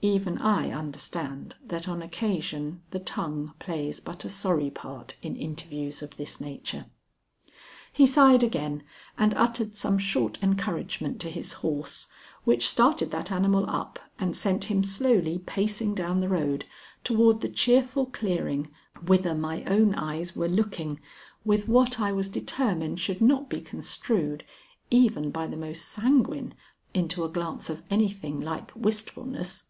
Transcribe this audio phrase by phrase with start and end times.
[0.00, 6.02] Even I understand that on occasion the tongue plays but a sorry part in interviews
[6.02, 6.86] of this nature.
[7.92, 8.84] He sighed again
[9.18, 12.06] and uttered some short encouragement to his horse,
[12.44, 16.64] which started that animal up and sent him slowly pacing down the road
[17.02, 18.70] toward the cheerful clearing
[19.04, 21.00] whither my own eyes were looking
[21.44, 24.44] with what I was determined should not be construed
[24.92, 26.54] even by the most sanguine
[26.94, 29.64] into a glance of anything like wistfulness.